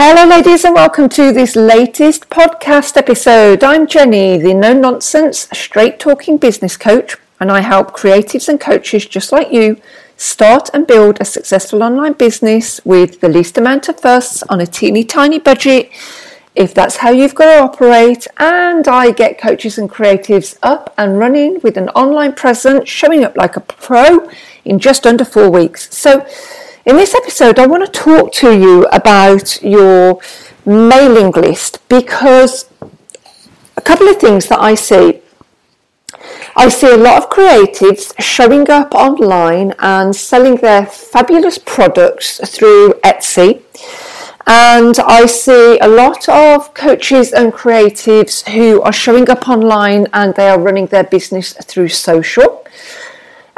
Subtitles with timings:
[0.00, 3.64] Hello, ladies, and welcome to this latest podcast episode.
[3.64, 9.06] I'm Jenny, the no nonsense, straight talking business coach, and I help creatives and coaches
[9.06, 9.80] just like you
[10.16, 14.68] start and build a successful online business with the least amount of fuss on a
[14.68, 15.90] teeny tiny budget.
[16.54, 21.18] If that's how you've got to operate, and I get coaches and creatives up and
[21.18, 24.30] running with an online presence, showing up like a pro
[24.64, 25.92] in just under four weeks.
[25.92, 26.24] So,
[26.88, 30.18] in this episode, I want to talk to you about your
[30.64, 32.64] mailing list because
[33.76, 35.20] a couple of things that I see.
[36.56, 42.94] I see a lot of creatives showing up online and selling their fabulous products through
[43.04, 43.60] Etsy.
[44.46, 50.34] And I see a lot of coaches and creatives who are showing up online and
[50.34, 52.64] they are running their business through social.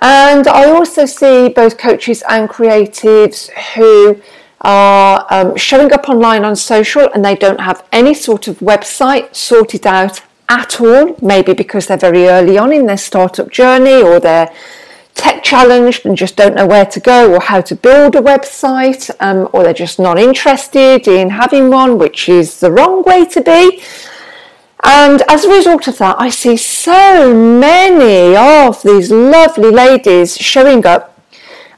[0.00, 4.20] And I also see both coaches and creatives who
[4.62, 9.34] are um, showing up online on social and they don't have any sort of website
[9.34, 14.18] sorted out at all, maybe because they're very early on in their startup journey or
[14.18, 14.52] they're
[15.14, 19.10] tech challenged and just don't know where to go or how to build a website,
[19.20, 23.40] um, or they're just not interested in having one, which is the wrong way to
[23.40, 23.82] be.
[24.82, 30.86] And as a result of that, I see so many of these lovely ladies showing
[30.86, 31.20] up,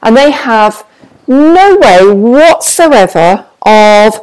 [0.01, 0.85] and they have
[1.27, 4.19] no way whatsoever of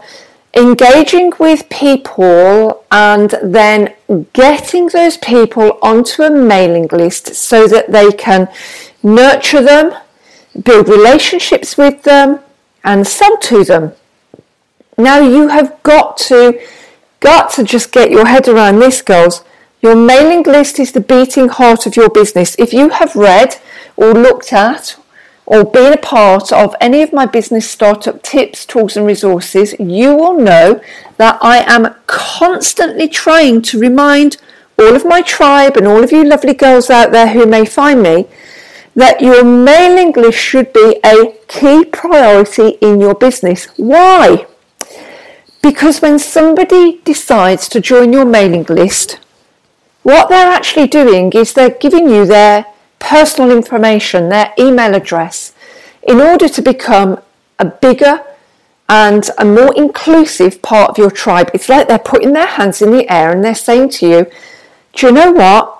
[0.55, 3.95] engaging with people and then
[4.33, 8.49] getting those people onto a mailing list so that they can
[9.03, 9.95] nurture them,
[10.63, 12.41] build relationships with them,
[12.83, 13.93] and sell to them.
[14.99, 16.61] Now you have got to
[17.21, 19.45] got to just get your head around this, girls.
[19.83, 22.57] Your mailing list is the beating heart of your business.
[22.59, 23.57] If you have read
[23.97, 24.97] or looked at
[25.47, 30.15] or been a part of any of my business startup tips, tools, and resources, you
[30.15, 30.83] will know
[31.17, 34.37] that I am constantly trying to remind
[34.79, 38.03] all of my tribe and all of you lovely girls out there who may find
[38.03, 38.27] me
[38.95, 43.67] that your mailing list should be a key priority in your business.
[43.77, 44.47] Why?
[45.63, 49.19] Because when somebody decides to join your mailing list,
[50.03, 52.65] what they're actually doing is they're giving you their
[52.99, 55.53] personal information, their email address,
[56.03, 57.21] in order to become
[57.59, 58.23] a bigger
[58.89, 61.51] and a more inclusive part of your tribe.
[61.55, 64.27] It's like they're putting their hands in the air and they're saying to you,
[64.95, 65.77] Do you know what?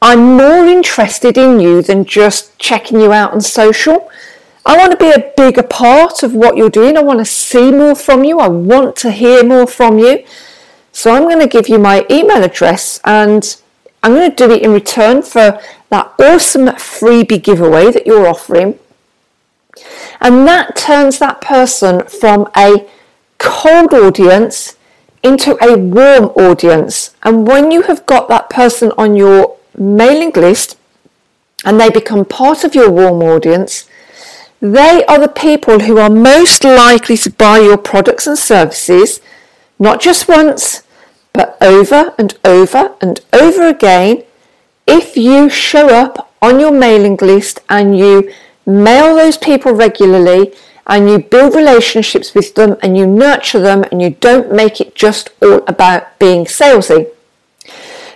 [0.00, 4.10] I'm more interested in you than just checking you out on social.
[4.66, 6.96] I want to be a bigger part of what you're doing.
[6.96, 8.38] I want to see more from you.
[8.40, 10.24] I want to hear more from you.
[10.92, 13.56] So I'm going to give you my email address and
[14.02, 15.60] I'm going to do it in return for
[15.90, 18.78] that awesome freebie giveaway that you're offering.
[20.20, 22.86] And that turns that person from a
[23.38, 24.76] cold audience
[25.22, 27.14] into a warm audience.
[27.22, 30.76] And when you have got that person on your mailing list
[31.64, 33.88] and they become part of your warm audience,
[34.60, 39.20] they are the people who are most likely to buy your products and services,
[39.78, 40.82] not just once,
[41.32, 44.24] but over and over and over again.
[44.86, 48.32] If you show up on your mailing list and you
[48.66, 50.52] mail those people regularly
[50.86, 54.94] and you build relationships with them and you nurture them and you don't make it
[54.94, 57.08] just all about being salesy.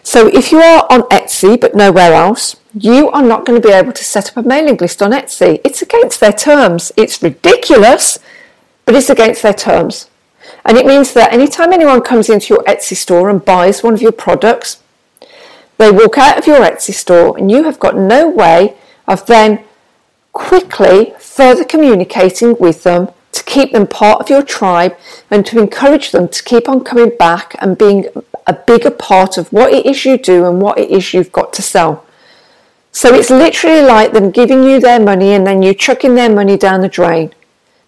[0.03, 3.75] So if you are on Etsy but nowhere else, you are not going to be
[3.75, 5.60] able to set up a mailing list on Etsy.
[5.65, 6.93] It's against their terms.
[6.97, 8.19] It's ridiculous,
[8.84, 10.09] but it's against their terms.
[10.65, 14.03] And it means that anytime anyone comes into your Etsy store and buys one of
[14.03, 14.83] your products,
[15.78, 18.77] they walk out of your Etsy store and you have got no way
[19.07, 19.65] of then
[20.33, 24.97] quickly further communicating with them to keep them part of your tribe
[25.30, 28.07] and to encourage them to keep on coming back and being
[28.47, 31.53] a bigger part of what it is you do and what it is you've got
[31.53, 32.04] to sell.
[32.92, 36.59] So it's literally like them giving you their money and then you chucking their money
[36.59, 37.34] down the drain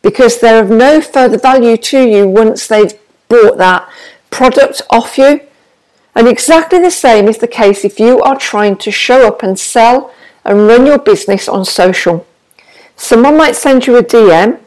[0.00, 2.94] because they're of no further value to you once they've
[3.28, 3.88] bought that
[4.30, 5.40] product off you.
[6.14, 9.58] And exactly the same is the case if you are trying to show up and
[9.58, 10.12] sell
[10.44, 12.26] and run your business on social.
[12.96, 14.60] Someone might send you a DM,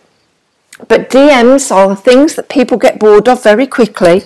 [0.87, 4.23] but DMs are the things that people get bored of very quickly.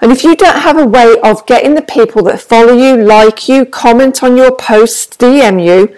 [0.00, 3.48] And if you don't have a way of getting the people that follow you, like
[3.48, 5.96] you, comment on your posts, DM you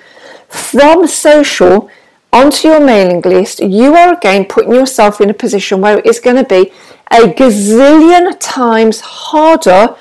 [0.49, 1.91] from social
[2.33, 6.21] onto your mailing list, you are again putting yourself in a position where it is
[6.21, 6.73] going to be
[7.11, 9.97] a gazillion times harder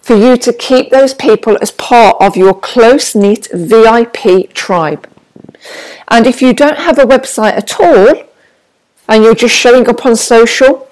[0.00, 5.08] for you to keep those people as part of your close knit VIP tribe.
[6.08, 8.24] And if you don't have a website at all
[9.08, 10.88] and you're just showing up on social,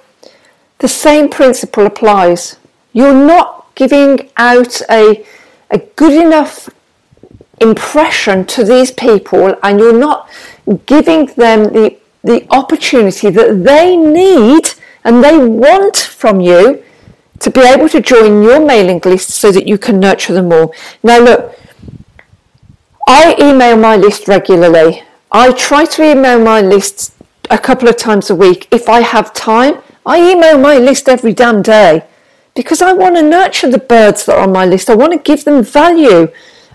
[0.80, 2.56] the same principle applies.
[2.92, 5.24] You're not giving out a,
[5.70, 6.68] a good enough
[7.60, 10.28] impression to these people and you're not
[10.86, 14.70] giving them the, the opportunity that they need
[15.04, 16.82] and they want from you
[17.38, 20.72] to be able to join your mailing list so that you can nurture them more.
[21.02, 21.58] Now, look,
[23.06, 25.02] I email my list regularly.
[25.32, 27.14] I try to email my list
[27.50, 28.68] a couple of times a week.
[28.70, 32.04] If I have time, I email my list every damn day
[32.54, 34.90] because I want to nurture the birds that are on my list.
[34.90, 36.28] I want to give them value.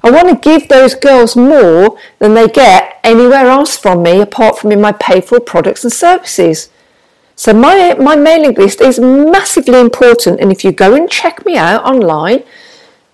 [0.04, 4.60] I want to give those girls more than they get anywhere else from me apart
[4.60, 6.70] from in my pay for products and services.
[7.36, 10.40] So my, my mailing list is massively important.
[10.40, 12.44] And if you go and check me out online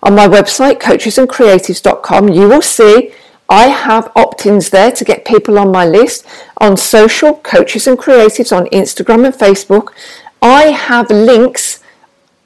[0.02, 3.12] on my website, coachesandcreatives.com, you will see
[3.52, 6.26] I have opt-ins there to get people on my list
[6.56, 9.92] on social, coaches and creatives on Instagram and Facebook.
[10.40, 11.80] I have links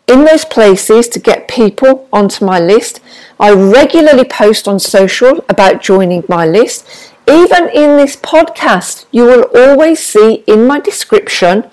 [0.09, 2.99] in those places to get people onto my list.
[3.39, 6.85] I regularly post on social about joining my list.
[7.29, 11.71] Even in this podcast, you will always see in my description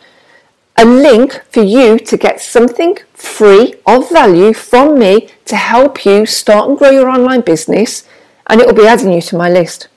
[0.77, 6.27] a link for you to get something free of value from me to help you
[6.27, 8.07] start and grow your online business,
[8.48, 9.88] and it will be adding you to my list.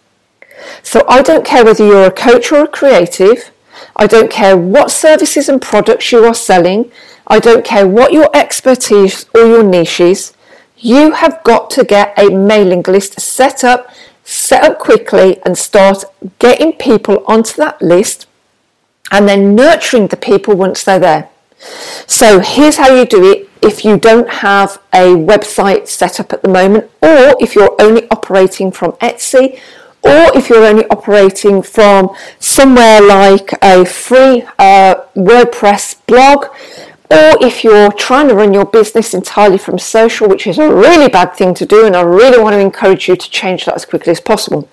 [0.82, 3.50] So I don't care whether you're a coach or a creative,
[3.96, 6.90] I don't care what services and products you are selling,
[7.26, 10.32] I don't care what your expertise or your niche is,
[10.78, 13.90] you have got to get a mailing list set up
[14.26, 16.04] set up quickly and start
[16.40, 18.26] getting people onto that list
[19.12, 21.28] and then nurturing the people once they're there.
[22.08, 26.42] So here's how you do it if you don't have a website set up at
[26.42, 29.58] the moment, or if you're only operating from Etsy,
[30.02, 36.46] or if you're only operating from somewhere like a free uh, WordPress blog,
[37.10, 41.08] or if you're trying to run your business entirely from social, which is a really
[41.08, 43.84] bad thing to do, and I really want to encourage you to change that as
[43.84, 44.68] quickly as possible.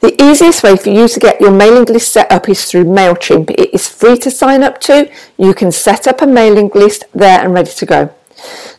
[0.00, 3.50] The easiest way for you to get your mailing list set up is through MailChimp.
[3.50, 5.10] It is free to sign up to.
[5.36, 8.10] You can set up a mailing list there and ready to go.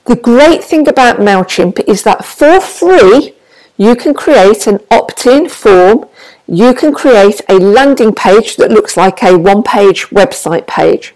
[0.05, 3.33] The great thing about MailChimp is that for free,
[3.75, 6.07] you can create an opt in form.
[6.47, 11.13] You can create a landing page that looks like a one page website page.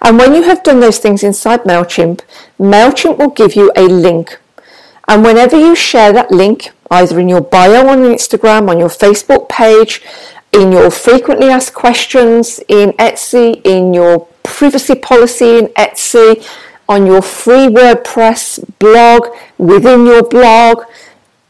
[0.00, 2.22] And when you have done those things inside MailChimp,
[2.58, 4.38] MailChimp will give you a link.
[5.06, 9.48] And whenever you share that link, either in your bio on Instagram, on your Facebook
[9.48, 10.02] page,
[10.52, 16.44] in your frequently asked questions in Etsy, in your privacy policy in Etsy,
[16.88, 19.28] on your free WordPress blog,
[19.58, 20.84] within your blog,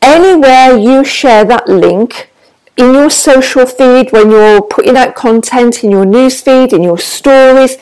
[0.02, 2.31] anywhere you share that link,
[2.76, 6.98] in your social feed, when you're putting out content in your news feed, in your
[6.98, 7.76] stories,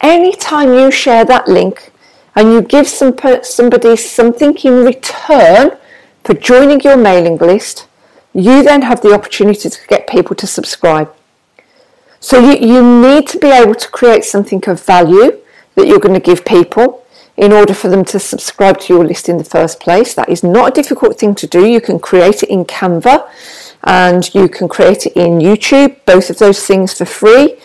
[0.00, 1.92] anytime you share that link
[2.34, 5.76] and you give some, somebody something in return
[6.24, 7.86] for joining your mailing list,
[8.32, 11.12] you then have the opportunity to get people to subscribe.
[12.20, 15.38] So you, you need to be able to create something of value
[15.74, 17.04] that you're going to give people
[17.36, 20.14] in order for them to subscribe to your list in the first place.
[20.14, 21.66] That is not a difficult thing to do.
[21.66, 23.28] You can create it in Canva
[23.84, 27.56] and you can create it in YouTube, both of those things for free.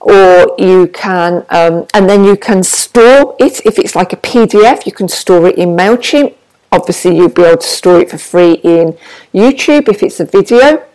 [0.00, 3.64] Or you can, um, and then you can store it.
[3.66, 6.34] If it's like a PDF, you can store it in MailChimp.
[6.72, 8.96] Obviously, you'll be able to store it for free in
[9.34, 10.86] YouTube if it's a video.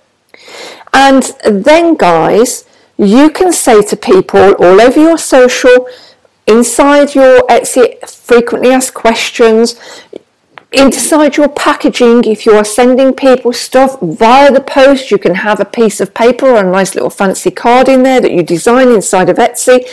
[0.94, 2.66] And then, guys,
[2.98, 5.88] you can say to people all over your social,
[6.48, 9.80] inside your Etsy frequently asked questions,
[10.72, 15.60] inside your packaging, if you are sending people stuff via the post, you can have
[15.60, 18.90] a piece of paper or a nice little fancy card in there that you design
[18.90, 19.86] inside of Etsy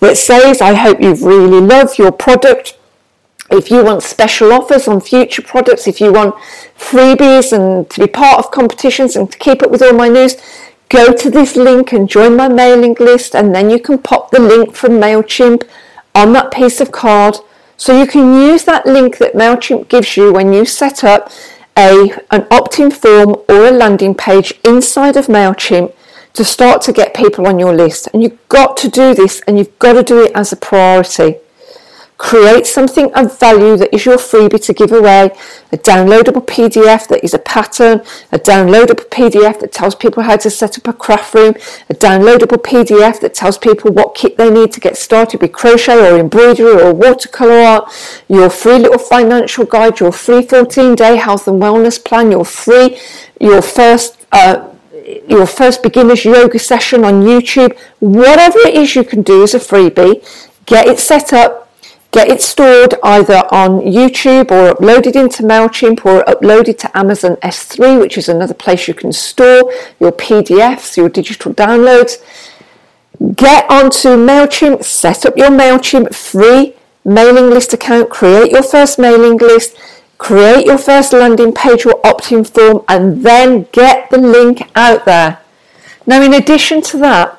[0.00, 2.76] that says, I hope you've really loved your product.
[3.50, 6.34] If you want special offers on future products, if you want
[6.76, 10.36] freebies and to be part of competitions and to keep up with all my news,
[10.88, 14.40] go to this link and join my mailing list and then you can pop the
[14.40, 15.68] link from MailChimp
[16.14, 17.36] on that piece of card
[17.76, 21.30] so you can use that link that MailChimp gives you when you set up
[21.76, 25.94] a, an opt-in form or a landing page inside of MailChimp
[26.32, 28.08] to start to get people on your list.
[28.12, 31.36] And you've got to do this and you've got to do it as a priority.
[32.18, 35.30] Create something of value that is your freebie to give away.
[35.70, 38.00] A downloadable PDF that is a pattern,
[38.32, 41.54] a downloadable PDF that tells people how to set up a craft room,
[41.90, 46.10] a downloadable PDF that tells people what kit they need to get started with crochet
[46.10, 51.46] or embroidery or watercolor art, your free little financial guide, your free 14 day health
[51.46, 52.98] and wellness plan, your free,
[53.38, 54.70] your first, uh,
[55.28, 59.58] your first beginner's yoga session on YouTube, whatever it is you can do as a
[59.58, 60.24] freebie,
[60.64, 61.65] get it set up,
[62.16, 68.00] Get it stored either on YouTube or uploaded into MailChimp or uploaded to Amazon S3,
[68.00, 69.70] which is another place you can store
[70.00, 72.24] your PDFs, your digital downloads.
[73.34, 79.36] Get onto MailChimp, set up your MailChimp free mailing list account, create your first mailing
[79.36, 79.76] list,
[80.16, 85.04] create your first landing page or opt in form, and then get the link out
[85.04, 85.40] there.
[86.06, 87.38] Now, in addition to that,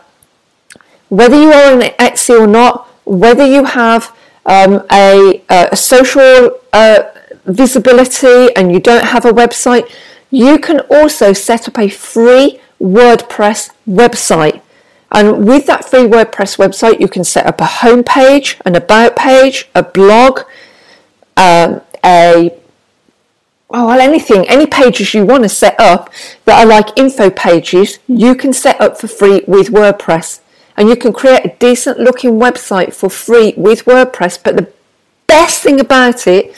[1.10, 4.16] whether you are on Etsy or not, whether you have
[4.48, 7.04] um, a, a, social uh,
[7.46, 9.92] visibility and you don't have a website,
[10.32, 14.62] you can also set up a free WordPress website.
[15.12, 19.16] And with that free WordPress website, you can set up a home page, an about
[19.16, 20.42] page, a blog,
[21.36, 22.54] um, a
[23.70, 26.10] oh well anything, any pages you want to set up
[26.46, 30.40] that are like info pages, you can set up for free with WordPress
[30.78, 34.42] and you can create a decent looking website for free with WordPress.
[34.42, 34.72] But the
[35.26, 36.56] best thing about it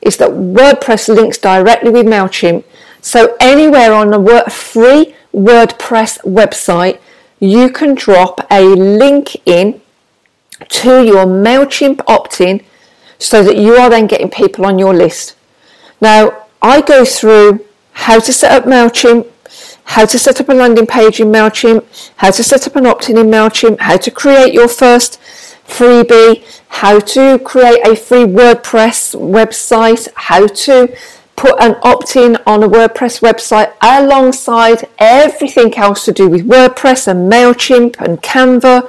[0.00, 2.64] is that WordPress links directly with MailChimp.
[3.00, 7.00] So anywhere on a free WordPress website,
[7.40, 9.80] you can drop a link in
[10.68, 12.62] to your MailChimp opt in
[13.18, 15.36] so that you are then getting people on your list.
[16.00, 19.30] Now, I go through how to set up MailChimp,
[19.90, 21.84] how to set up a landing page in MailChimp,
[22.18, 25.20] how to set up an opt-in in MailChimp, how to create your first
[25.66, 30.96] freebie, how to create a free WordPress website, how to
[31.34, 37.30] put an opt-in on a WordPress website alongside everything else to do with WordPress and
[37.32, 38.88] MailChimp and Canva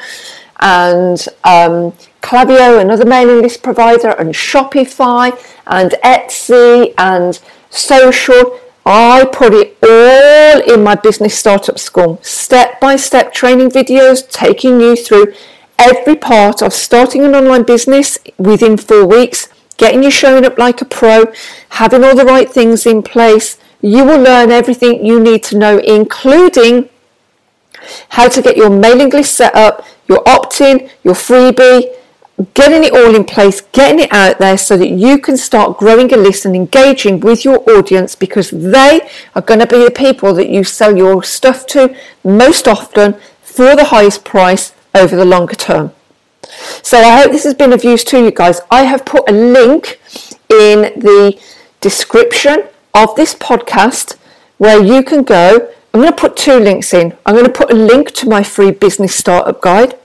[0.60, 5.32] and um, Klaviyo, another mailing list provider, and Shopify
[5.66, 7.40] and Etsy and
[7.72, 8.61] social.
[8.86, 14.82] I put it all in my business startup school, step by step training videos taking
[14.82, 15.34] you through
[15.78, 20.82] every part of starting an online business within four weeks, getting you showing up like
[20.82, 21.32] a pro,
[21.70, 23.58] having all the right things in place.
[23.82, 26.90] You will learn everything you need to know, including
[28.10, 31.96] how to get your mailing list set up, your opt in, your freebie,
[32.54, 36.14] getting it all in place, getting it out there so that you can start growing
[36.14, 40.34] a list and engaging with your audience because they are going to be the people
[40.34, 45.56] that you sell your stuff to most often for the highest price over the longer
[45.56, 45.92] term.
[46.82, 48.62] So I hope this has been of use to you guys.
[48.70, 50.00] I have put a link
[50.50, 51.40] in the
[51.80, 54.18] description of this podcast
[54.58, 55.72] where you can go.
[55.94, 57.18] I'm going to put two links in.
[57.26, 59.98] I'm going to put a link to my free business startup guide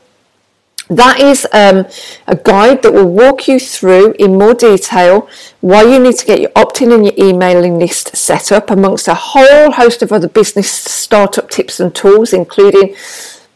[0.89, 1.87] that is um,
[2.29, 5.29] a guide that will walk you through in more detail
[5.61, 9.15] why you need to get your opt-in and your emailing list set up amongst a
[9.15, 12.95] whole host of other business startup tips and tools, including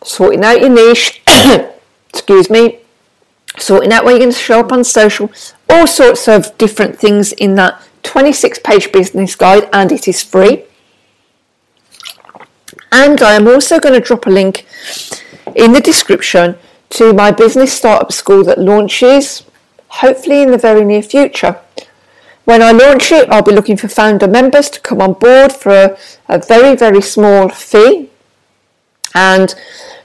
[0.03, 1.23] sorting out your niche,
[2.09, 2.81] excuse me,
[3.59, 5.31] sorting out where you're going to show up on social,
[5.69, 10.65] all sorts of different things in that 26 page business guide, and it is free.
[12.91, 14.67] And I am also going to drop a link
[15.55, 16.57] in the description
[16.91, 19.45] to my business startup school that launches
[19.89, 21.59] hopefully in the very near future.
[22.45, 25.71] When I launch it, I'll be looking for founder members to come on board for
[25.71, 28.11] a, a very, very small fee.
[29.15, 29.55] And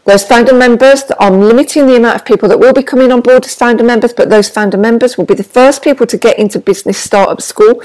[0.06, 3.46] those founder members, I'm limiting the amount of people that will be coming on board
[3.46, 6.60] as founder members, but those founder members will be the first people to get into
[6.60, 7.82] business startup school,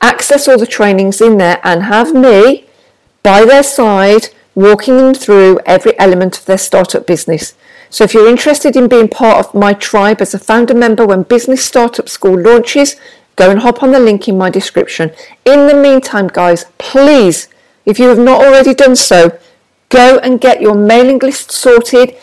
[0.00, 2.66] access all the trainings in there, and have me
[3.22, 7.54] by their side walking them through every element of their startup business.
[7.92, 11.24] So if you're interested in being part of my tribe as a founder member when
[11.24, 12.96] Business Startup School launches,
[13.36, 15.12] go and hop on the link in my description.
[15.44, 17.48] In the meantime, guys, please,
[17.84, 19.38] if you have not already done so,
[19.90, 22.16] go and get your mailing list sorted,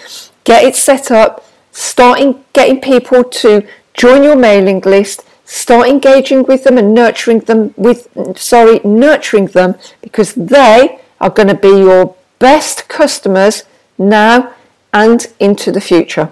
[0.44, 3.62] get it set up, starting getting people to
[3.94, 9.76] join your mailing list, start engaging with them and nurturing them with sorry, nurturing them
[10.02, 13.66] because they are going to be your best customers
[14.00, 14.56] now
[14.94, 16.32] and into the future.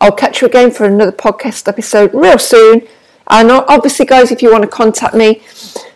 [0.00, 2.86] I'll catch you again for another podcast episode real soon.
[3.28, 5.42] And obviously, guys, if you want to contact me,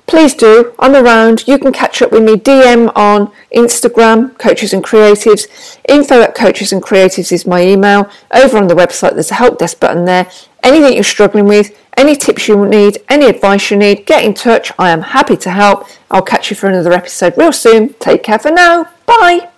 [0.07, 0.75] please do.
[0.79, 1.47] I'm around.
[1.47, 2.35] You can catch up with me.
[2.37, 5.79] DM on Instagram, Coaches and Creatives.
[5.89, 8.11] Info at Coaches and Creatives is my email.
[8.35, 10.29] Over on the website, there's a help desk button there.
[10.63, 14.73] Anything you're struggling with, any tips you need, any advice you need, get in touch.
[14.79, 15.87] I am happy to help.
[16.11, 17.95] I'll catch you for another episode real soon.
[17.95, 18.91] Take care for now.
[19.07, 19.50] Bye.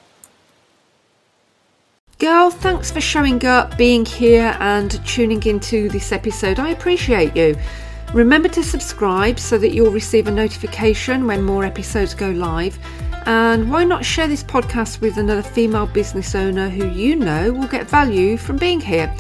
[2.23, 6.61] Girl, thanks for showing up, being here, and tuning into this episode.
[6.61, 7.57] I appreciate you.
[8.15, 12.79] Remember to subscribe so that you'll receive a notification when more episodes go live.
[13.27, 17.67] And why not share this podcast with another female business owner who you know will
[17.67, 19.13] get value from being here?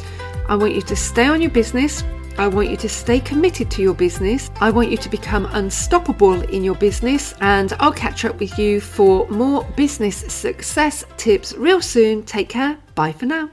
[0.48, 2.04] I want you to stay on your business.
[2.38, 4.50] I want you to stay committed to your business.
[4.60, 7.34] I want you to become unstoppable in your business.
[7.40, 12.24] And I'll catch up with you for more business success tips real soon.
[12.24, 12.76] Take care.
[12.94, 13.50] Bye for now.